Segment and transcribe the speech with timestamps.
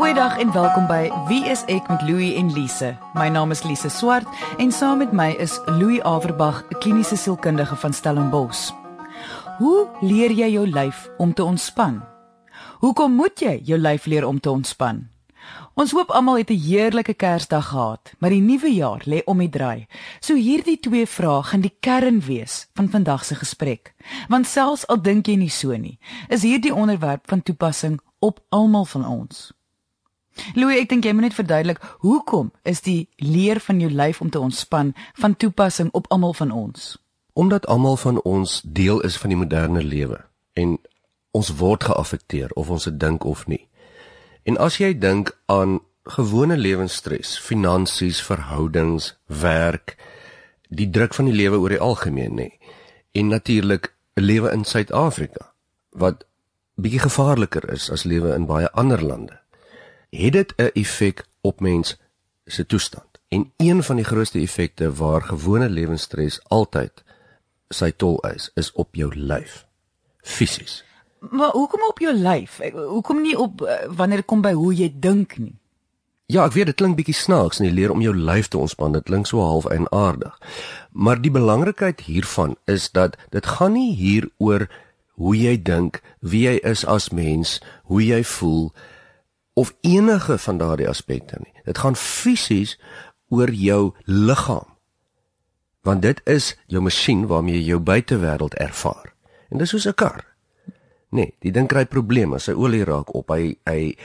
[0.00, 2.94] Goeiedag en welkom by Wie is ek met Louie en Lise.
[3.12, 4.24] My naam is Lise Swart
[4.56, 8.72] en saam met my is Louie Averbag, 'n kliniese sielkundige van Stellenbosch.
[9.58, 12.00] Hoe leer jy jou lyf om te ontspan?
[12.78, 15.08] Hoekom moet jy jou lyf leer om te ontspan?
[15.74, 19.50] Ons hoop almal het 'n heerlike Kersdag gehad, maar die nuwe jaar lê om die
[19.50, 19.86] draai.
[20.20, 23.94] So hierdie twee vrae gaan die kern wees van vandag se gesprek.
[24.28, 25.98] Want selfs al dink jy nie so nie,
[26.28, 29.59] is hierdie onderwerp van toepassing op almal van ons.
[30.54, 34.30] Louis, ek dink jy moet net verduidelik hoekom is die leer van jou lyf om
[34.30, 36.96] te ontspan van toepassing op almal van ons?
[37.32, 40.24] Omdat almal van ons deel is van die moderne lewe
[40.58, 40.78] en
[41.36, 43.66] ons word geaffekteer of ons dit dink of nie.
[44.48, 45.78] En as jy dink aan
[46.10, 49.96] gewone lewensstres, finansies, verhoudings, werk,
[50.70, 52.48] die druk van die lewe oor die algemeen nê.
[53.14, 55.52] En natuurlik 'n lewe in Suid-Afrika
[55.90, 56.24] wat
[56.76, 59.40] bietjie gevaarliker is as lewe in baie ander lande.
[60.10, 61.98] Het dit 'n effek op mens
[62.44, 63.10] se toestand?
[63.28, 67.02] En een van die grootste effekte waar gewone lewensstres altyd
[67.68, 69.66] sy tol is, is op jou lyf.
[70.20, 70.84] Fisies.
[71.18, 72.60] Maar hoekom op jou lyf?
[72.72, 75.54] Hoekom nie op uh, wanneer dit kom by hoe jy dink nie?
[76.26, 78.92] Ja, ek weet dit klink bietjie snaaks en jy leer om jou lyf te ontspan.
[78.94, 80.36] Dit klink so half en aardig.
[80.90, 84.68] Maar die belangrikheid hiervan is dat dit gaan nie hier oor
[85.18, 87.58] hoe jy dink, wie jy is as mens,
[87.90, 88.70] hoe jy voel
[89.54, 91.52] of enige van daardie aspekte nie.
[91.64, 92.76] Dit gaan fisies
[93.28, 94.66] oor jou liggaam.
[95.82, 99.14] Want dit is jou masjien waarmee jy jou buitewêreld ervaar.
[99.50, 100.24] En dis soos 'n kar.
[101.10, 103.28] Nee, die ding kry probleme sy olie raak op.
[103.28, 103.96] Hy hy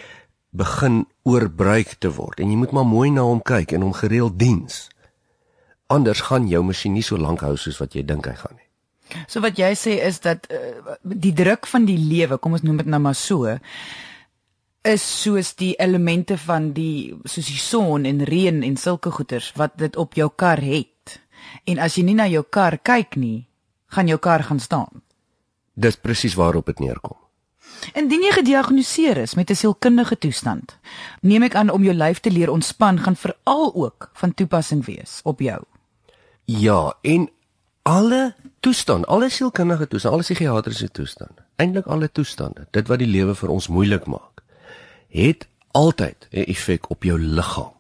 [0.56, 4.40] begin oorbruik te word en jy moet maar mooi na hom kyk en hom gereeld
[4.40, 4.90] diens.
[5.92, 8.66] Anders gaan jou masjien nie so lank hou soos wat jy dink hy gaan nie.
[9.28, 12.78] So wat jy sê is dat uh, die druk van die lewe, kom ons noem
[12.82, 13.46] dit nou maar so,
[14.86, 19.78] is soos die elemente van die soos die son en reën en sulke goeters wat
[19.81, 21.19] dit op jou kar het.
[21.66, 23.47] En as jy nie na jou kar kyk nie,
[23.94, 25.01] gaan jou kar gaan staan.
[25.74, 27.18] Dis presies waarop dit neerkom.
[27.97, 30.78] Indien jy gediagnoseer is met 'n sielkundige toestand,
[31.22, 35.19] neem ek aan om jou lyf te leer ontspan gaan veral ook van toepassing wees
[35.24, 35.62] op jou.
[36.45, 37.29] Ja, en
[37.81, 43.35] alle toestand, alle sielkundige toestand, alle psigiatriese toestande, eintlik alle toestande, dit wat die lewe
[43.35, 44.34] vir ons moeilik maak,
[45.16, 47.74] het altyd 'n effek op jou liggaam.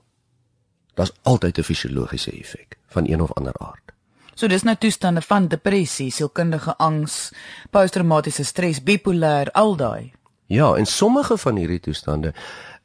[0.93, 3.91] Daar's altyd 'n fisiologiese effek van een of ander aard.
[4.33, 7.31] So dis nou toestande van depressie, sielkundige angs,
[7.69, 10.11] posttraumatiese stres, bipolêr, al daai.
[10.45, 12.33] Ja, en sommige van hierdie toestande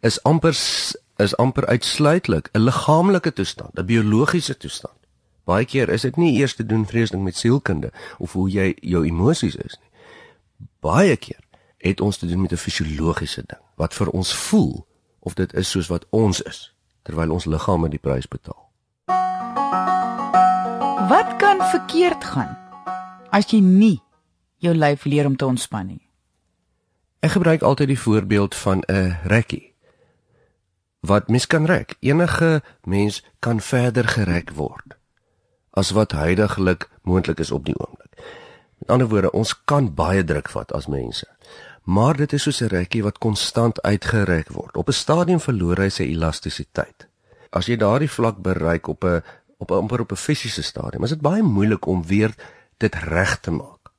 [0.01, 0.51] is amper
[1.17, 4.95] is amper uitsluitlik 'n liggaamlike toestand, 'n biologiese toestand.
[5.45, 9.07] Baie keer is dit nie eers te doen vreeslik met sielkunde of hoe jy jou
[9.07, 9.91] emosies is nie.
[10.81, 11.41] Baie keer
[11.77, 14.75] het ons te doen met 'n fisiologiese ding wat vir ons voel
[15.25, 16.69] of dit is soos wat ons is
[17.09, 18.69] terwyl ons liggame die prys betaal.
[21.11, 22.53] Wat kan verkeerd gaan
[23.33, 23.97] as jy nie
[24.61, 26.05] jou lyf leer om te ontspan nie?
[27.25, 29.73] Ek gebruik altyd die voorbeeld van 'n rekkie.
[31.01, 34.97] Wat mens kan rek, enige mens kan verder gerek word
[35.71, 38.13] as wat heidaglik moontlik is op die oomblik.
[38.79, 41.27] Met ander woorde, ons kan baie druk vat as mense.
[41.83, 44.77] Maar dit is soos 'n rekkie wat konstant uitgerek word.
[44.77, 47.09] Op 'n stadium verloor hy sy elastisiteit.
[47.51, 49.23] As jy daardie vlak bereik op 'n
[49.61, 51.03] op amper op 'n fisiese stadium.
[51.05, 52.35] Is dit baie moeilik om weer
[52.77, 53.91] dit reg te maak.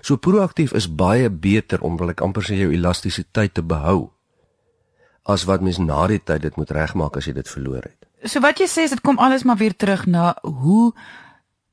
[0.00, 4.10] So proaktief is baie beter om wil ek amper sê jou elastisiteit te behou
[5.22, 8.30] as wat mens na die tyd dit moet regmaak as jy dit verloor het.
[8.30, 10.92] So wat jy sê is dit kom alles maar weer terug na hoe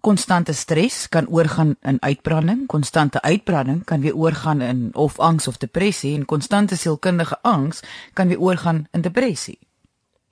[0.04, 5.58] konstante stres kan oorgaan in uitbranding, konstante uitbranding kan weer oorgaan in of angs of
[5.58, 7.80] depressie en konstante sielkundige angs
[8.14, 9.60] kan weer oorgaan in depressie.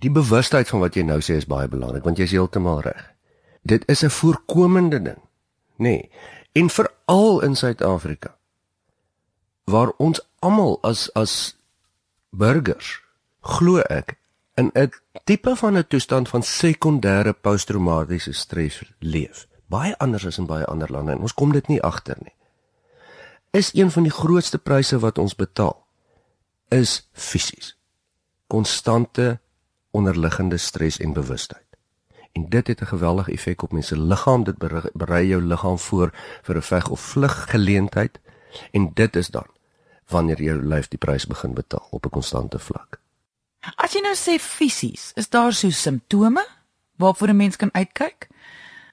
[0.04, 3.06] Die bewustheid van wat jy nou sê is baie belangrik want jy is heeltemal reg.
[3.64, 5.22] Dit is 'n voorkomende ding,
[5.78, 5.96] nê?
[5.96, 6.10] Nee.
[6.52, 8.36] En veral in Suid-Afrika
[9.64, 11.56] waar ons almal as as
[12.30, 13.00] burgers
[13.40, 14.18] glo ek
[14.56, 14.92] in 'n
[15.24, 19.48] tipe van 'n toestand van sekondêre posttraumatiese stres leef.
[19.72, 22.36] Baie anders as in baie ander lande en ons kom dit nie agter nie.
[23.56, 25.78] Is een van die grootste pryse wat ons betaal
[26.72, 27.76] is fisies.
[28.48, 29.40] Konstante
[29.92, 31.68] onderliggende stres en bewustheid.
[32.32, 34.44] En dit het 'n geweldige effek op mense liggaam.
[34.44, 34.58] Dit
[34.94, 36.10] berei jou liggaam voor
[36.42, 38.20] vir 'n veg of vlug geleentheid
[38.72, 39.48] en dit is dan
[40.08, 43.00] wanneer jou lyf die prys begin betaal op 'n konstante vlak.
[43.76, 46.48] As jy nou sê fisies, is daar so simptome
[46.96, 48.28] waarvoor 'n mens kan uitkyk?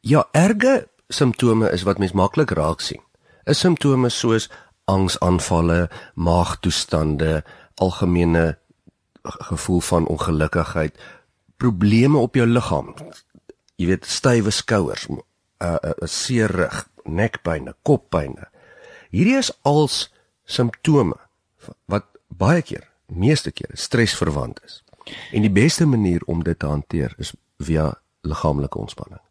[0.08, 3.02] Ja, erge simptome is wat mens maklik raak sien.
[3.44, 4.49] 'n Simptome soos
[4.84, 7.44] angsaanvalle, maagtoestande,
[7.75, 8.58] algemene
[9.22, 10.99] gevoel van ongelukkigheid,
[11.56, 12.94] probleme op jou liggaam.
[13.76, 15.20] Jy weet, stywe skouers, 'n
[15.58, 18.38] uh, 'n uh, seer rug, nekpyn, koppyn.
[19.10, 20.12] Hierdie is als
[20.44, 21.16] simptome
[21.84, 24.84] wat baie keer, meeste kere stresverwant is.
[25.32, 29.28] En die beste manier om dit te hanteer is via liggaamlike ontspanning.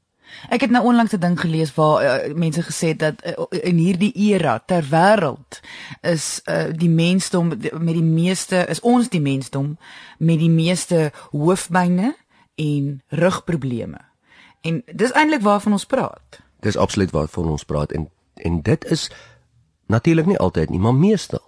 [0.49, 3.77] Ek het nou onlangs 'n ding gelees waar uh, mense gesê het dat uh, in
[3.77, 5.59] hierdie era ter wêreld
[6.01, 7.47] is uh, die mensdom
[7.79, 9.77] met die meeste is ons die mensdom
[10.17, 12.15] met die meeste hoofpynne
[12.55, 13.99] en rugprobleme.
[14.61, 16.39] En dis eintlik waarvan ons praat.
[16.59, 19.11] Dis absoluut waarvan ons praat en en dit is
[19.85, 21.47] natuurlik nie altyd nie, maar meestal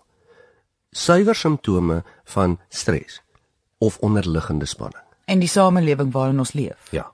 [0.91, 3.21] suiwer simptome van stres
[3.77, 5.03] of onderliggende spanning.
[5.25, 6.87] En die samelewing waarin ons leef.
[6.91, 7.11] Ja.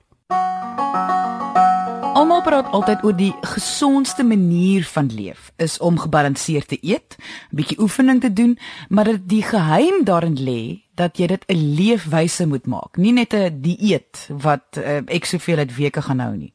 [2.26, 7.14] Almal praat altyd oor die gesondste manier van leef is om gebalanseerd te eet,
[7.52, 8.58] 'n bietjie oefening te doen,
[8.88, 13.32] maar dat die geheim daarin lê dat jy dit 'n leefwyse moet maak, nie net
[13.32, 16.52] 'n dieet wat uh, ek soveel uit weke gaan hou nie.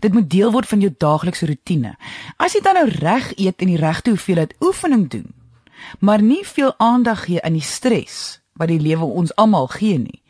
[0.00, 1.94] Dit moet deel word van jou daaglikse rotine.
[2.36, 5.34] As jy dan nou reg eet en die regte hoeveelheid oefening doen,
[6.00, 10.22] maar nie veel aandag gee aan die stres wat die lewe ons almal gee nie,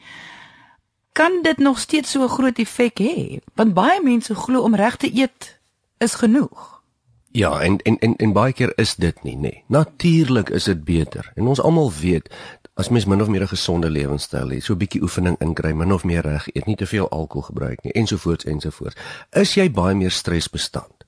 [1.15, 4.97] kan dit nog steeds so 'n groot effek hê want baie mense glo om reg
[4.97, 5.59] te eet
[5.99, 6.83] is genoeg.
[7.31, 9.41] Ja, en en en, en baie keer is dit nie, nê.
[9.41, 9.65] Nee.
[9.67, 11.33] Natuurlik is dit beter.
[11.35, 12.31] En ons almal weet
[12.75, 15.93] as mens min of meer 'n gesonde lewenstyl het, so 'n bietjie oefening inkry, min
[15.93, 18.97] of meer reg eet, nie te veel alkohol gebruik nie ensovoorts ensovoorts,
[19.31, 21.05] is jy baie meer stresbestand.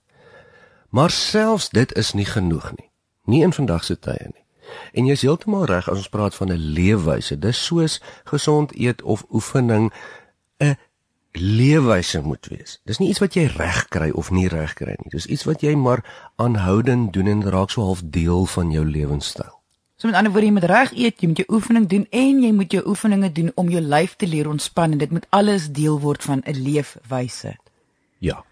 [0.89, 2.91] Maar selfs dit is nie genoeg nie.
[3.25, 4.46] Nie in vandag se tye nie.
[4.93, 7.39] En jy is heeltemal reg as ons praat van 'n leefwyse.
[7.39, 9.93] Dis soos gesond eet of oefening
[10.61, 10.77] 'n
[11.33, 12.81] leefwyse moet wees.
[12.85, 15.11] Dis nie iets wat jy reg kry of nie reg kry nie.
[15.11, 16.05] Dis iets wat jy maar
[16.37, 19.53] aanhoudend doen en raak so half deel van jou lewenstyl.
[19.97, 22.53] So met ander woorde, jy moet reg eet, jy moet jou oefening doen en jy
[22.53, 26.01] moet jou oefeninge doen om jou lyf te leer ontspan en dit moet alles deel
[26.01, 27.57] word van 'n leefwyse.
[28.19, 28.45] Ja.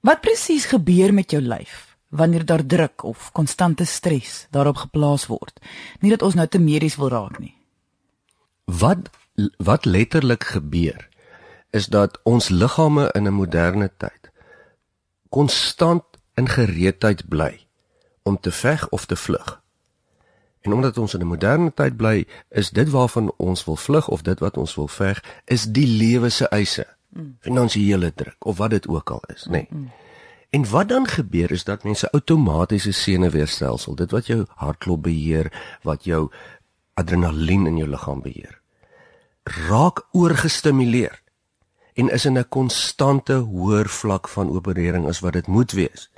[0.00, 1.89] Wat presies gebeur met jou lyf?
[2.10, 5.60] Wanneer daar druk of konstante stres daarop geplaas word.
[6.00, 7.54] Nie dat ons nou te medies wil raak nie.
[8.64, 9.10] Wat
[9.56, 11.08] wat letterlik gebeur
[11.70, 14.30] is dat ons liggame in 'n moderne tyd
[15.28, 16.04] konstant
[16.34, 17.66] in gereedheid bly
[18.22, 19.62] om te veg of te vlug.
[20.60, 24.22] En omdat ons in 'n moderne tyd bly, is dit waarvan ons wil vlug of
[24.22, 26.86] dit wat ons wil veg, is die lewe se eise.
[27.08, 27.36] Mm.
[27.40, 29.66] Finansiële druk of wat dit ook al is, nê.
[29.70, 29.90] Nee.
[30.50, 35.52] En wat dan gebeur is dat mense outomatiese senuweestelsel, dit wat jou hartklop beheer,
[35.82, 36.30] wat jou
[36.94, 38.56] adrenalien in jou liggaam beheer,
[39.68, 41.22] raak oorgestimuleer
[41.94, 46.10] en is in 'n konstante hoër vlak van operering as wat dit moet wees.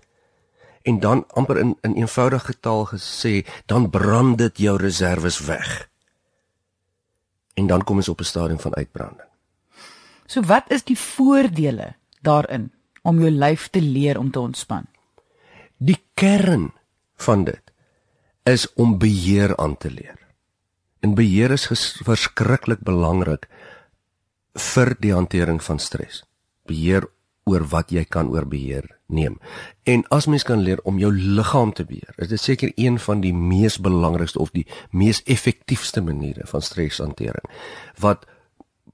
[0.82, 5.88] En dan amper in in eenvoudige taal gesê, dan brand dit jou reserves weg.
[7.54, 9.28] En dan kom ons op 'n stadium van uitbranding.
[10.26, 12.72] So wat is die voordele daarin?
[13.02, 14.86] Om jou lyf te leer om te ontspan.
[15.76, 16.70] Die kern
[17.18, 17.72] van dit
[18.48, 20.18] is om beheer aan te leer.
[21.02, 21.66] En beheer is
[22.06, 23.48] verskriklik belangrik
[24.54, 26.22] vir die hantering van stres.
[26.68, 27.08] Beheer
[27.50, 29.38] oor wat jy kan oor beheer neem.
[29.82, 33.22] En as mens kan leer om jou liggaam te beheer, is dit seker een van
[33.24, 37.50] die mees belangrikste of die mees effektiefste maniere van streshantering
[38.02, 38.26] wat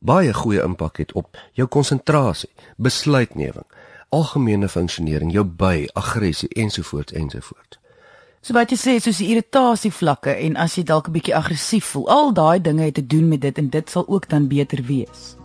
[0.00, 3.66] baie goeie impak het op jou konsentrasie, besluitneming,
[4.08, 7.78] algemene funksionering, jou by, aggressie ensovoorts ensovoorts.
[8.40, 11.84] So wat jy sê, soos die irritasie vlakke en as jy dalk 'n bietjie aggressief
[11.92, 14.82] voel, al daai dinge het te doen met dit en dit sal ook dan beter
[14.84, 15.36] wees.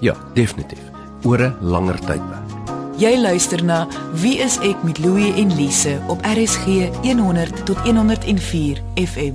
[0.00, 0.82] Ja, definitief.
[1.22, 2.58] Oor 'n langer tydperk.
[2.98, 8.82] Jy luister na Wie is ek met Louie en Lise op RSG 100 tot 104
[8.94, 9.34] FM.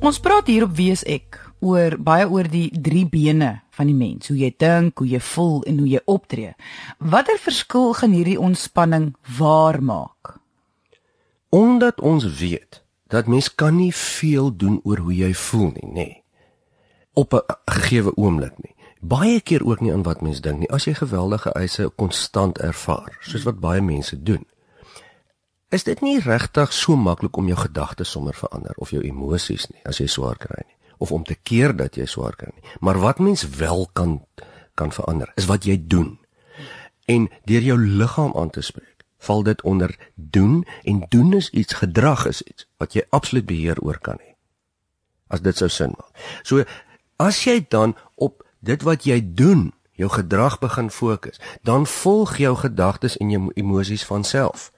[0.00, 3.96] Ons praat hier op Wie is ek oor baie oor die drie bene van die
[3.96, 6.52] mens, hoe jy dink, hoe jy voel en hoe jy optree.
[6.98, 10.36] Watter verskil gaan hierdie ontspanning waar maak?
[11.48, 15.92] Omdat ons weet dat mens kan nie veel doen oor hoe jy voel nie, nê.
[15.94, 16.22] Nee.
[17.14, 18.74] Op 'n gegeewe oomblik nie.
[19.00, 20.70] Baie keer ook nie aan wat mens dink nie.
[20.70, 24.44] As jy geweldige eise konstant ervaar, soos wat baie mense doen,
[25.68, 29.82] is dit nie regtig so maklik om jou gedagtes sommer verander of jou emosies nie
[29.84, 32.64] as jy swaar kry nie of om te keer dat jy swaar kry nie.
[32.80, 34.20] Maar wat mens wel kan
[34.76, 36.18] kan verander is wat jy doen.
[37.08, 41.80] En deur jou liggaam aan te spreek, val dit onder doen en doen is iets
[41.80, 44.34] gedrag is iets wat jy absoluut beheer oor kan hê.
[45.32, 46.12] As dit sou sin maak.
[46.42, 46.64] So
[47.16, 52.52] as jy dan op dit wat jy doen jou gedrag begin fokus, dan volg jou
[52.56, 54.68] gedagtes en jou emosies van self.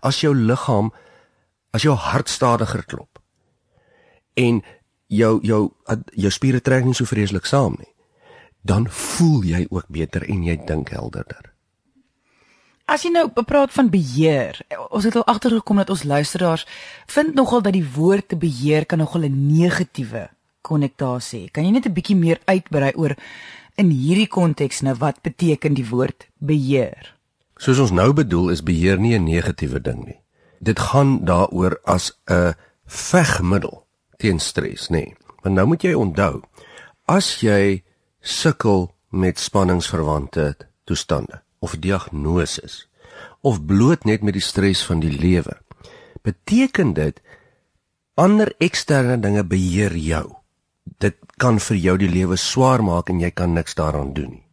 [0.00, 0.92] As jou liggaam
[1.74, 3.18] as jou hart stadiger klop
[4.38, 4.62] en
[5.08, 5.62] jou jou
[6.12, 7.92] jou spiere trek nie so vreeslik saam nie,
[8.62, 11.52] dan voel jy ook beter en jy dink helderder.
[12.88, 14.56] As jy nou praat van beheer,
[14.88, 16.64] ons het al agtergekom dat ons luisteraars
[17.12, 20.28] vind nogal dat die woord te beheer kan nogal 'n negatiewe
[20.62, 21.50] konnotasie.
[21.52, 23.16] Kan jy net 'n bietjie meer uitbrei oor
[23.76, 27.14] in hierdie konteks nou wat beteken die woord beheer?
[27.56, 30.20] Soos ons nou bedoel is beheer nie 'n negatiewe ding nie.
[30.60, 32.54] Dit gaan daaroor as 'n
[32.86, 33.87] vegmiddel
[34.18, 35.04] teen stres, nê.
[35.06, 35.16] Nee.
[35.42, 36.42] Want nou moet jy onthou,
[37.06, 37.82] as jy
[38.20, 42.86] sukkel met spanningsverwante toestande of diagnose
[43.40, 45.54] of bloot net met die stres van die lewe,
[46.26, 47.22] beteken dit
[48.18, 50.38] ander eksterne dinge beheer jou
[50.96, 54.44] dit kan vir jou die lewe swaar maak en jy kan niks daaraan doen nie.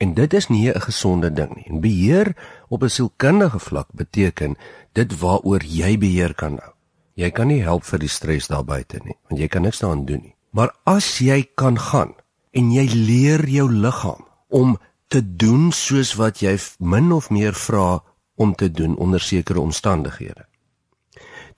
[0.00, 1.66] En dit is nie 'n gesonde ding nie.
[1.68, 2.34] En beheer
[2.68, 4.56] op 'n sielkundige vlak beteken
[4.92, 6.71] dit waaroor jy beheer kan hou.
[7.14, 10.06] Jy kan nie help vir die stres daar buite nie, want jy kan niks daaraan
[10.08, 10.34] doen nie.
[10.56, 12.14] Maar as jy kan gaan
[12.56, 14.78] en jy leer jou liggaam om
[15.12, 18.02] te doen soos wat jy min of meer vra
[18.40, 20.46] om te doen onder sekere omstandighede,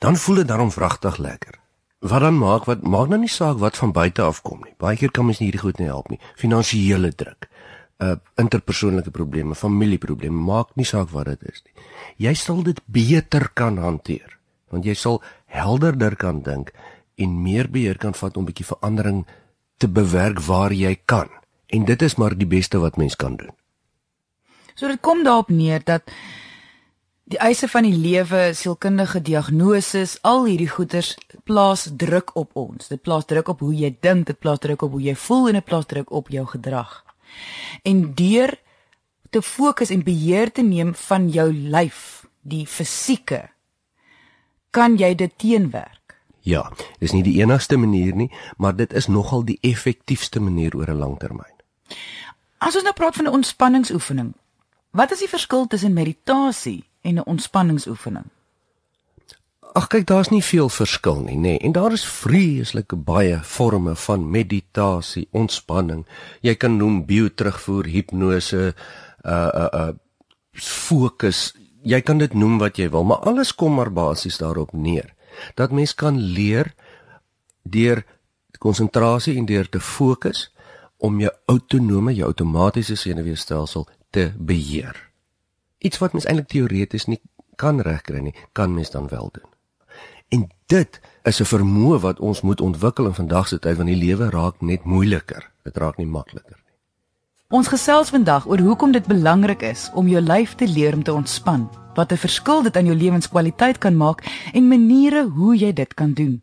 [0.02, 1.60] dan voel dit daarom vragtig lekker
[2.04, 4.74] wat dan maak wat maak nou nie saak wat van buite af kom nie.
[4.76, 6.20] Baie keer kan mens nie hierdie goed nie help nie.
[6.36, 7.48] Finansiële druk,
[8.04, 11.86] uh interpersoonlike probleme, familieprobleme, maak nie saak wat dit is nie.
[12.28, 14.34] Jy sal dit beter kan hanteer
[14.74, 15.20] want jy sal
[15.54, 16.72] helderder kan dink
[17.14, 19.26] en meer beheer kan vat om 'n bietjie verandering
[19.78, 21.28] te bewerk waar jy kan.
[21.66, 23.54] En dit is maar die beste wat mens kan doen.
[24.74, 26.02] So dit kom daarop neer dat
[27.24, 31.14] Die eise van die lewe, sielkundige diagnoses, al hierdie goeters
[31.48, 32.90] plaas druk op ons.
[32.92, 35.56] Dit plaas druk op hoe jy dink, dit plaas druk op hoe jy voel en
[35.56, 36.92] dit plaas druk op jou gedrag.
[37.82, 38.52] En deur
[39.32, 43.46] te fokus en beheer te neem van jou lyf, die fisieke,
[44.74, 46.18] kan jy dit teenwerk.
[46.44, 46.66] Ja,
[47.00, 48.28] dis nie die enigste manier nie,
[48.60, 51.54] maar dit is nogal die effektiefste manier oor 'n lang termyn.
[52.58, 54.34] As ons nou praat van 'n ontspanningsoefening,
[54.90, 58.24] wat is die verskil tussen meditasie en 'n ontspanningsoefening?
[59.74, 61.40] Ag kyk, daar's nie veel verskil nie, nê.
[61.40, 61.58] Nee.
[61.58, 66.06] En daar is vreeslike baie forme van meditasie, ontspanning.
[66.40, 68.74] Jy kan noem bio-terugvoer, hipnose,
[69.24, 69.92] uh uh uh
[70.52, 71.54] fokus.
[71.84, 75.12] Jy kan dit noem wat jy wil, maar alles kom maar basies daarop neer
[75.58, 76.74] dat mens kan leer
[77.62, 78.04] deur
[78.58, 80.52] konsentrasie en deur te fokus
[80.96, 85.14] om jou autonome, jou outomatiese senuweestelsel te beheer
[85.84, 87.20] iets wat mens eintlik teoreties nie
[87.60, 89.50] kan regkry nie, kan mens dan wel doen.
[90.34, 94.04] En dit is 'n vermoë wat ons moet ontwikkel in vandag se tyd want die
[94.06, 95.50] lewe raak net moeiliker.
[95.62, 96.63] Dit raak nie makliker.
[97.52, 101.12] Ons gesels vandag oor hoekom dit belangrik is om jou lyf te leer om te
[101.12, 105.94] ontspan, wat 'n verskil dit aan jou lewenskwaliteit kan maak en maniere hoe jy dit
[105.94, 106.42] kan doen.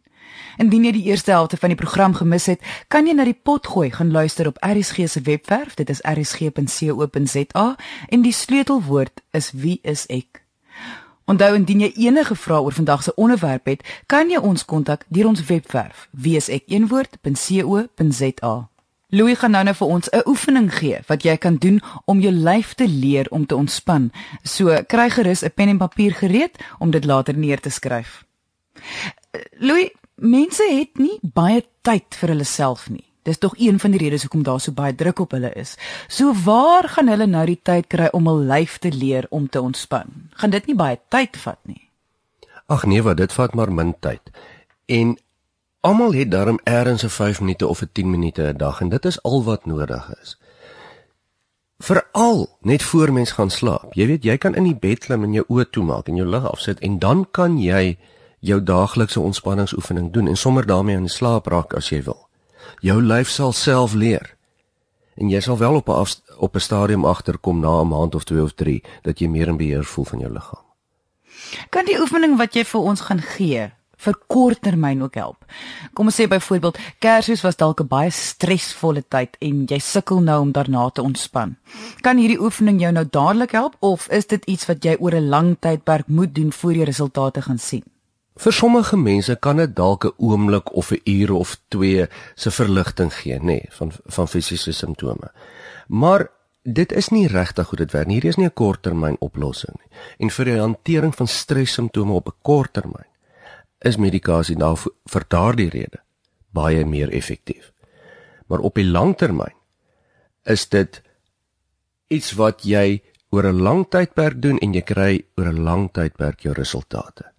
[0.58, 3.68] Indien jy die eerste helfte van die program gemis het, kan jy na die pot
[3.68, 5.76] gooi gaan luister op RSG se webwerf.
[5.76, 7.76] Dit is rsg.co.za
[8.10, 10.44] en die sleutelwoord is wie is ek.
[11.26, 15.28] Onthou indien jy enige vrae oor vandag se onderwerp het, kan jy ons kontak deur
[15.28, 18.71] ons webwerf wieisek1woord.co.za.
[19.12, 22.32] Louis gaan nou net vir ons 'n oefening gee wat jy kan doen om jou
[22.32, 24.12] lyf te leer om te ontspan.
[24.44, 28.24] So kry gerus 'n pen en papier gereed om dit later neer te skryf.
[29.60, 33.04] Louis, mense het nie baie tyd vir hulle self nie.
[33.24, 35.76] Dis tog een van die redes hoekom daar so baie druk op hulle is.
[36.08, 39.62] So waar gaan hulle nou die tyd kry om hul lyf te leer om te
[39.62, 40.30] ontspan?
[40.30, 41.90] Gaan dit nie baie tyd vat nie?
[42.66, 44.32] Ag nee, wat dit vat maar min tyd.
[44.86, 45.18] En
[45.82, 49.06] almal het darm eers 'n 5 minute of 'n 10 minute 'n dag en dit
[49.06, 50.38] is al wat nodig is.
[51.78, 53.94] Veral net voor mens gaan slaap.
[53.94, 56.52] Jy weet, jy kan in die bed klim en jou oë toemaak en jou lig
[56.52, 57.98] afsit en dan kan jy
[58.40, 62.28] jou daaglikse ontspanningsoefening doen en sommer daarmee die slaap raak as jy wil.
[62.80, 64.36] Jou lyf sal self leer.
[65.16, 66.06] En jy sal wel op 'n
[66.38, 69.58] op 'n stadium agterkom na 'n maand of 2 of 3 dat jy meer in
[69.58, 70.64] beheer voel van jou liggaam.
[71.70, 73.72] Kan die oefening wat jy vir ons gaan gee
[74.06, 75.46] vir korttermyn ook help?
[75.94, 80.42] Kom ons sê byvoorbeeld Kersfees was dalk 'n baie stresvolle tyd en jy sukkel nou
[80.42, 81.56] om daarna te ontspan.
[82.02, 85.30] Kan hierdie oefening jou nou dadelik help of is dit iets wat jy oor 'n
[85.30, 87.84] lang tydperk moet doen voor jy resultate gaan sien?
[88.40, 93.14] Vir sommige mense kan dit dalk 'n oomblik of 'n uur of 2 se verligting
[93.14, 95.32] gee, nê, nee, van van fisiese simptome.
[95.88, 96.30] Maar
[96.64, 98.14] dit is nie regtig hoe dit werk nie.
[98.14, 99.98] Hierdie is nie 'n korttermyn oplossing nie.
[100.18, 103.11] En vir die hantering van stres simptome op 'n korttermyn
[103.82, 106.02] is medikasie nou vir daardie rede
[106.52, 107.72] baie meer effektief.
[108.48, 109.56] Maar op die langtermyn
[110.44, 111.02] is dit
[112.12, 116.40] iets wat jy oor 'n lang tydperk doen en jy kry oor 'n lang tydperk
[116.40, 117.32] jou resultate.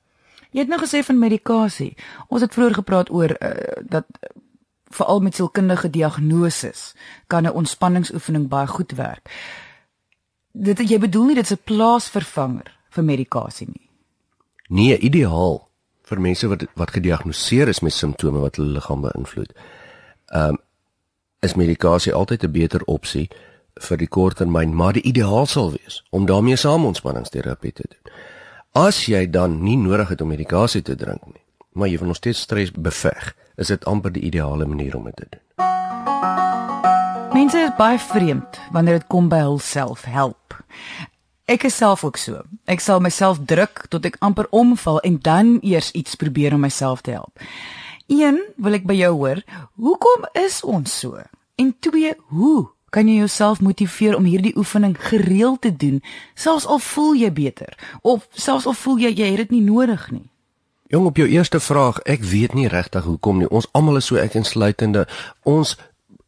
[0.51, 1.97] Jy het nou gesê van medikasie.
[2.29, 3.51] Ons het vroeër gepraat oor uh,
[3.89, 4.05] dat
[4.89, 6.73] veral met sielkundige diagnose
[7.27, 9.31] kan 'n ontspanningsoefening baie goed werk.
[10.53, 13.91] Dit jy bedoel nie dit is 'n plaasvervanger vir medikasie nie.
[14.69, 15.72] Nee, ideaal
[16.13, 19.57] vir mense wat wat gediagnoseer is met simptome wat hulle liggaam beïnvloed.
[20.33, 20.61] Ehm um,
[21.43, 23.29] is medikasie altyd 'n beter opsie
[23.81, 28.13] vir die korttermyn, maar die ideaal sal wees om daarmee saam ontspanningsterapie te doen.
[28.73, 32.17] As jy dan nie nodig het om medikasie te drink nie, maar jy wil nog
[32.17, 35.41] steeds stres beveg, is dit amper die ideale manier om dit te doen.
[37.33, 40.57] Mense is baie vreemd wanneer dit kom by hulself help.
[41.51, 42.43] Ek is self ook so.
[42.71, 47.03] Ek sal myself druk tot ek amper omval en dan eers iets probeer om myself
[47.03, 47.43] te help.
[48.07, 49.43] Een, wil ek by jou hoor,
[49.81, 51.19] hoekom is ons so?
[51.59, 56.03] En twee, hoe kan jy jouself motiveer om hierdie oefening gereeld te doen,
[56.35, 57.73] selfs al voel jy beter
[58.03, 60.29] of selfs al voel jy jy het dit nie nodig nie?
[60.93, 63.49] Jong op jou eerste vraag, ek weet nie regtig hoekom nie.
[63.49, 65.07] Ons almal is so ek insluitende.
[65.49, 65.79] Ons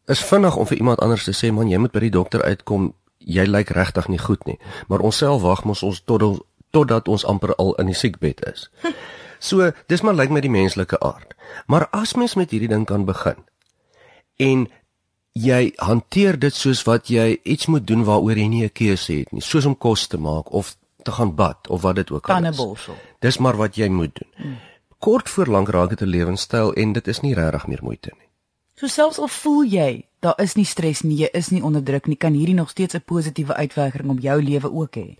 [0.08, 2.94] is vinnig om vir iemand anders te sê man, jy moet by die dokter uitkom.
[3.26, 4.58] Jy lyk regtig nie goed nie.
[4.88, 8.70] Maar ons self wag mos ons tot totdat ons amper al in die siekbed is.
[9.44, 11.34] So, dis maar lyk met die menslike aard.
[11.68, 13.42] Maar as mens met hierdie ding kan begin
[14.40, 14.62] en
[15.34, 19.32] jy hanteer dit soos wat jy iets moet doen waaroor jy nie 'n keuse het
[19.32, 22.44] nie, soos om kos te maak of te gaan bad of wat dit ook al
[22.44, 22.88] is.
[23.20, 24.30] Dis maar wat jy moet doen.
[24.36, 24.56] Hmm.
[24.98, 28.23] Kort voor lank raak dit 'n lewenstyl en dit is nie regtig meer moeite nie.
[28.74, 29.90] So selfs al voel jy
[30.24, 32.94] daar is nie stres nie, jy is nie onder druk nie, kan hierdie nog steeds
[32.94, 35.16] 'n positiewe uitwerking op jou lewe ook hê.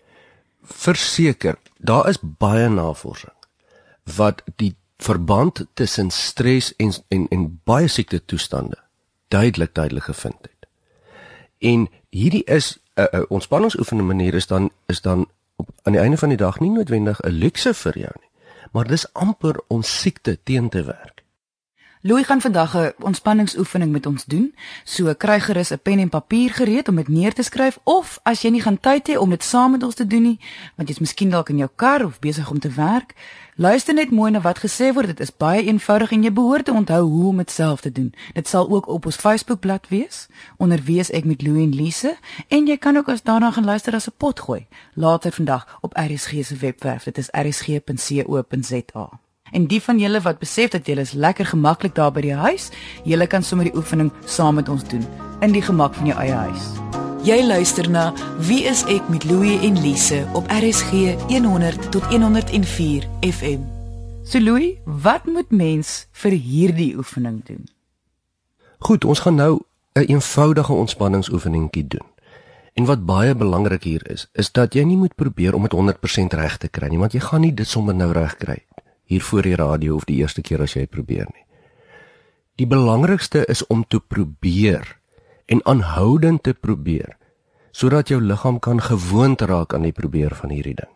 [0.62, 3.32] Verseker, daar is baie navorsing
[4.16, 8.78] wat die verband tussen stres en en en baie siekte toestande
[9.28, 10.68] duidelik duidelik gevind het.
[11.58, 16.00] En hierdie is 'n uh, uh, ontspanningsoefening manier is dan is dan op aan die
[16.00, 18.30] einde van die dag nie noodwendig 'n luukse vir jou nie,
[18.72, 21.13] maar dis amper om siekte teen te werk.
[22.06, 24.54] Louis gaan vandag 'n ontspanningsoefening met ons doen.
[24.84, 28.42] So kry gerus 'n pen en papier gereed om dit neer te skryf of as
[28.42, 30.40] jy nie gaan tyd hê om dit saam met ons te doen nie,
[30.76, 33.14] want jy's miskien dalk in jou kar of besig om te werk,
[33.54, 35.06] luister net mooi na wat gesê word.
[35.06, 38.14] Dit is baie eenvoudig en jy behoort te onthou hoe om dit self te doen.
[38.32, 42.16] Dit sal ook op ons Facebookblad wees onder Wees ek met Louis en Lise
[42.48, 45.96] en jy kan ook as daarna gaan luister as 'n pot gooi later vandag op
[45.96, 47.04] RSG se webwerf.
[47.04, 49.23] Dit is rsg.co.za.
[49.54, 52.72] En die van julle wat besef dat julle is lekker gemaklik daar by die huis,
[53.06, 55.04] julle kan sommer die oefening saam met ons doen
[55.46, 56.64] in die gemak van jou eie huis.
[57.24, 58.08] Jy luister na
[58.48, 63.62] Wie is ek met Louie en Lise op RSG 100 tot 104 FM.
[64.26, 67.62] So Louie, wat moet mens vir hierdie oefening doen?
[68.82, 72.08] Goed, ons gaan nou 'n een eenvoudige ontspanningsoefeningkie doen.
[72.74, 76.34] En wat baie belangrik hier is, is dat jy nie moet probeer om dit 100%
[76.34, 78.73] reg te kry nie, want jy gaan nie dit sommer nou reg kry nie
[79.14, 81.44] hier voor die radio of die eerste keer as jy probeer nie.
[82.58, 84.96] Die belangrikste is om te probeer
[85.50, 87.16] en aanhoudend te probeer
[87.74, 90.90] sodat jou liggaam kan gewoond raak aan die probeer van hierdie ding.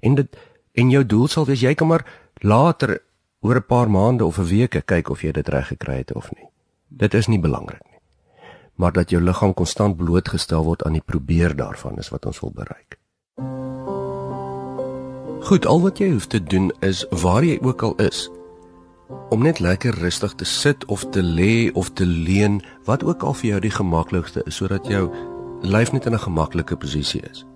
[0.00, 0.38] En dit
[0.80, 2.04] en jou doel sal wees jy kan maar
[2.40, 3.00] later
[3.44, 6.32] oor 'n paar maande of 'n weke kyk of jy dit reg gekry het of
[6.34, 6.48] nie.
[6.88, 8.00] Dit is nie belangrik nie.
[8.74, 12.52] Maar dat jou liggaam konstant blootgestel word aan die probeer daarvan is wat ons wil
[12.54, 12.98] bereik.
[15.48, 18.26] Goed, al wat jy hoef te doen is waar jy ook al is
[19.32, 23.32] om net lekker rustig te sit of te lê of te leun, wat ook al
[23.32, 25.06] vir jou die gemaklikste is sodat jou
[25.64, 27.46] lyf net in 'n gemaklike posisie is.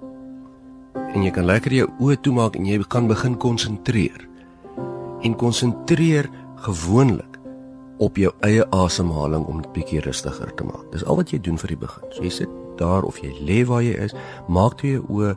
[1.12, 4.28] En jy kan lekker jou oë toemaak en jy kan begin konsentreer.
[5.20, 7.38] En konsentreer gewoonlik
[7.98, 10.92] op jou eie asemhaling om dit bietjie rustiger te maak.
[10.92, 12.08] Dis al wat jy doen vir die begin.
[12.10, 14.14] So jy sit daar of jy lê waar jy is,
[14.48, 15.36] maak toe jou oë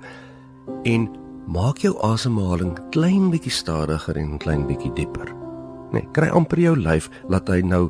[0.84, 5.30] en maak jou asemhaling klein bietjie stadiger en klein bietjie dieper.
[5.94, 7.90] Nee, kry amper jou lyf laat hy nou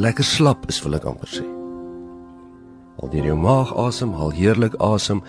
[0.00, 1.44] lekker slap is wil ek amper sê.
[2.98, 5.20] Haal deur jou maag asem, haal heerlik asem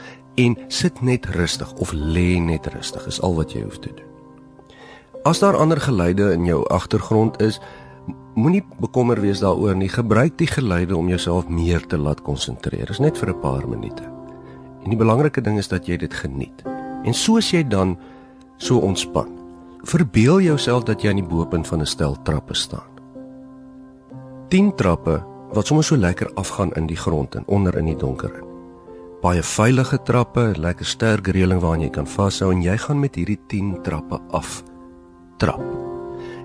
[0.41, 4.11] en sit net rustig of lê net rustig is al wat jy hoef te doen.
[5.25, 7.59] As daar ander geluide in jou agtergrond is,
[8.37, 9.89] moenie bekommer wees daaroor nie.
[9.89, 12.85] Gebruik die geluide om jouself meer te laat konsentreer.
[12.85, 14.03] Dit is net vir 'n paar minute.
[14.83, 16.74] En die belangrike ding is dat jy dit geniet.
[17.05, 17.95] En soos jy dan
[18.57, 19.29] so ontspan,
[19.85, 22.89] verbeel jouself dat jy aan die bo-punt van 'n stel trappe staan.
[24.49, 28.33] 10 trappe wat sommer so lekker afgaan in die grond en onder in die donker
[28.35, 28.45] in.
[29.21, 33.39] Baie veilige trappe, lekker sterk reëling waaraan jy kan vashou en jy gaan met hierdie
[33.47, 34.63] 10 trappe af
[35.37, 35.63] trap.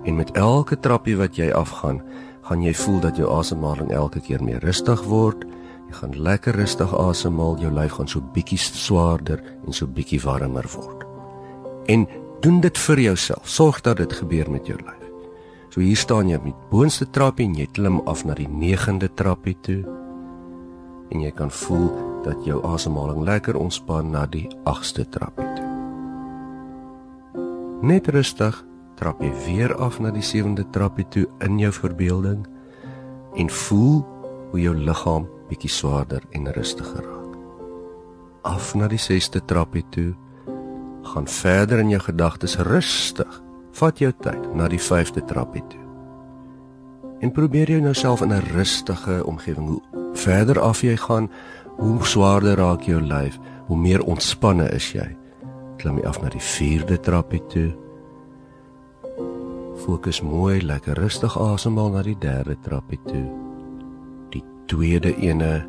[0.04, 2.00] En met elke trappie wat jy afgaan,
[2.42, 5.44] gaan jy voel dat jou asemhaling elke keer meer rustig word
[5.90, 10.68] Jy gaan lekker rustig asemhaal, jou lyf gaan so bietjie swaarder en so bietjie warmer
[10.70, 11.02] word.
[11.90, 12.06] En
[12.40, 13.48] Doen dit vir jouself.
[13.48, 15.08] Sorg dat dit gebeur met jou lyf.
[15.68, 19.56] So hier staan jy die boonste trappie en jy klim af na die 9de trappie
[19.60, 19.82] toe.
[21.12, 21.90] En jy kan voel
[22.24, 25.68] dat jou asemhaling lekker ontspan na die 8ste trappie toe.
[27.84, 28.56] Net rustig
[28.96, 32.46] trap jy weer af na die 7de trappie toe in jou verbeelding
[33.36, 34.00] en voel
[34.50, 37.36] hoe jou liggaam bietjie swaarder en rustiger raak.
[38.46, 40.14] Af na die 6de trappie toe
[41.10, 43.42] gaan verder in jou gedagtes rustig.
[43.72, 45.82] Vat jou tyd na die 5de trappie toe.
[47.20, 49.68] En probeer jou nou self in 'n rustige omgewing.
[49.68, 49.82] Hoe
[50.12, 51.30] verder af jy gaan,
[51.76, 55.16] hoe swaarder raak jou lyf, hoe meer ontspanne is jy.
[55.76, 57.76] Klim jy af na die 4de trappie toe.
[59.76, 63.49] Fokus mooi, lekker rustig asemhaal na die 3de trappie toe.
[64.70, 65.66] Tweede ene.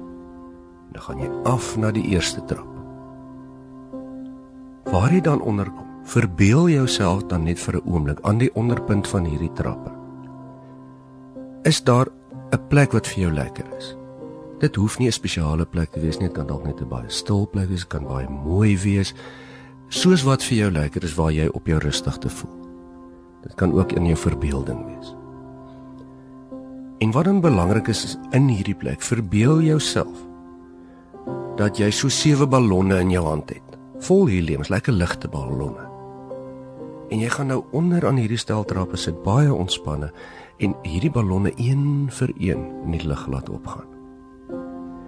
[0.94, 2.68] Dan gaan jy af na die eerste trap.
[4.92, 9.26] Waar jy dan onderkom, verbeel jouself dan net vir 'n oomblik aan die onderpunt van
[9.26, 9.90] hierdie trappe.
[11.64, 12.08] Is daar
[12.52, 13.98] 'n plek wat vir jou lekker is?
[14.60, 17.10] Dit hoef nie 'n spesiale plek te wees nie, dit kan dalk net 'n baie
[17.10, 19.14] stil plek wees, kan baie mooi wees,
[19.90, 22.70] soos wat vir jou lekker is waar jy op jou rustig te voel.
[23.42, 25.21] Dit kan ook in jou verbeelding wees.
[27.02, 30.28] En wat dan belangrik is, in hierdie plek, verbeel jouself
[31.58, 35.84] dat jy so sewe ballonne in jou hand het vol helium, lekker ligte ballonne.
[37.14, 40.12] En jy gaan nou onder aan hierdie steltrappe sit baie ontspanne
[40.62, 43.90] en hierdie ballonne een vir een in die lug laat opgaan.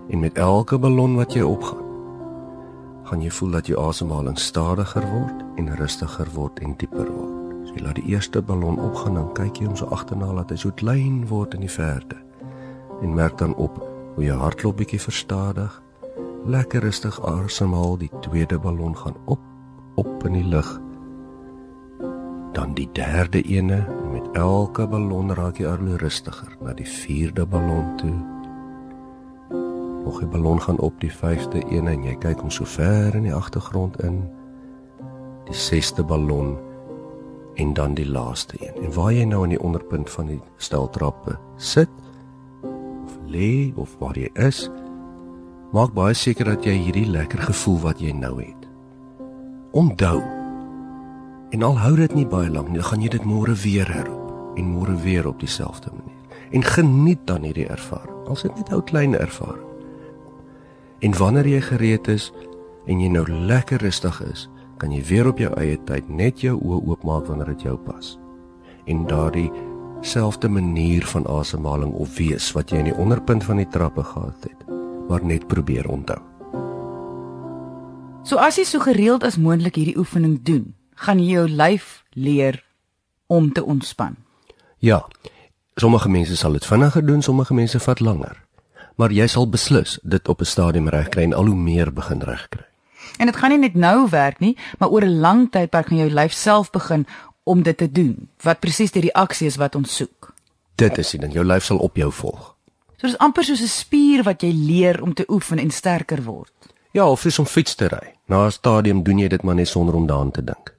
[0.09, 1.85] En met elke ballon wat jy opgaan,
[3.09, 7.32] gaan jy voel dat jou asemhaling stadiger word en rustiger word en dieper word.
[7.73, 10.71] Jy laat die eerste ballon opgaan en kyk jy hom so agterna laat hy so
[10.71, 12.17] klein word in die verte.
[13.01, 13.81] En merk dan op
[14.15, 15.81] hoe jou hartklop bietjie verstadig
[16.45, 19.39] lekker rustig asemhaal, die tweede ballon gaan op
[19.95, 20.81] op in die lug.
[22.53, 27.45] Dan die derde ene, met elke ballon raak jy al hoe rustiger na die vierde
[27.45, 28.15] ballon toe.
[30.03, 33.23] Nog 'n ballon gaan op die vyfde ene en jy kyk hom so ver in
[33.23, 34.29] die agtergrond in.
[35.45, 36.57] Die sesde ballon
[37.55, 38.83] en dan die laaste een.
[38.83, 41.89] En waar jy nou aan die onderpunt van die steltrappe sit
[42.63, 44.69] of lê of waar jy is,
[45.73, 48.65] Maak baie seker dat jy hierdie lekker gevoel wat jy nou het.
[49.73, 50.19] Onthou.
[51.49, 54.59] En al hou dit nie baie lank nie, dan gaan jy dit môre weer herroep
[54.59, 56.37] en môre weer op dieselfde manier.
[56.53, 58.19] En geniet dan hierdie ervaring.
[58.27, 59.65] Al is dit net 'n klein ervaring.
[61.01, 62.31] En wanneer jy gereed is
[62.85, 64.49] en jy nou lekker rustig is,
[64.83, 68.17] kan jy weer op jou eie tyd net jou oë oopmaak wanneer dit jou pas.
[68.91, 69.47] En daardie
[70.03, 74.43] selfde manier van asemhaling of wees wat jy in die onderpunt van die trappe gehad
[74.43, 74.65] het
[75.07, 76.19] maar net probeer onthou.
[78.27, 82.59] So as jy so gereeld as moontlik hierdie oefening doen, gaan jy jou lyf leer
[83.27, 84.15] om te ontspan.
[84.79, 85.05] Ja.
[85.79, 88.35] Sommige mense sal dit vinniger doen, sommige mense vat langer.
[88.95, 92.72] Maar jy sal beslis dit op 'n stadium regkry en al hoe meer begin regkry.
[93.17, 96.09] En dit gaan nie net nou werk nie, maar oor 'n lang tydperk gaan jou
[96.09, 97.07] lyf self begin
[97.43, 98.29] om dit te doen.
[98.41, 100.33] Wat presies die reaksie is wat ons soek.
[100.75, 102.55] Dit is dit, jou lyf sal op jou volg.
[102.97, 106.51] So dis amper soos 'n spier wat jy leer om te oefen en sterker word.
[106.91, 108.13] Ja, of soos om fiets te ry.
[108.27, 110.73] Na 'n stadium doen jy dit maar net sonder om daaraan te dink.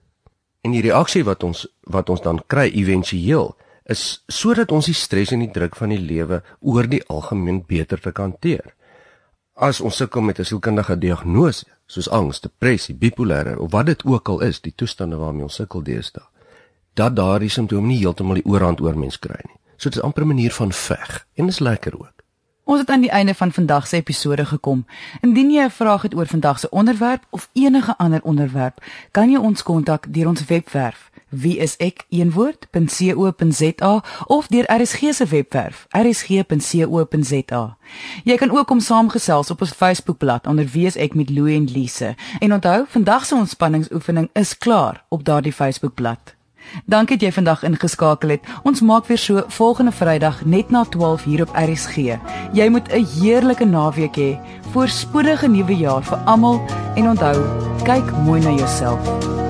[0.60, 5.30] En die reaksie wat ons wat ons dan kry éventueel is sodat ons die stres
[5.30, 8.74] en die druk van die lewe oor die algemeen beter te kan hanteer.
[9.54, 14.28] As ons sukkel met 'n sielkundige diagnose, soos angs, depressie, bipolêre of wat dit ook
[14.28, 16.24] al is, die toestande waarmee ons sukkel deesdae,
[16.94, 19.58] dat daardie simptome nie heeltemal die oorhand oor mens kry nie.
[19.76, 22.12] So dit is amper 'n manier van veg en dis lekker ook.
[22.64, 24.86] Ons het aan die einde van vandag se episode gekom.
[25.20, 29.38] Indien jy 'n vraag het oor vandag se onderwerp of enige ander onderwerp, kan jy
[29.38, 32.02] ons kontak deur ons webwerf wieisek.co.za
[34.26, 37.76] of deur RSG se webwerf rsg.co.za.
[38.24, 42.14] Jy kan ook kom saamgesels op ons Facebookblad onder wieisek met Louie en Lise.
[42.38, 46.34] En onthou, vandag se ontspanningsoefening is klaar op daardie Facebookblad.
[46.84, 48.48] Dankie dat jy vandag ingeskakel het.
[48.62, 52.18] Ons maak weer so volgende Vrydag net na 12 hier op RSG.
[52.52, 54.38] Jy moet 'n heerlike naweek hê.
[54.72, 56.60] Voorspoedige nuwe jaar vir almal
[56.94, 57.36] en onthou,
[57.84, 59.43] kyk mooi na jouself.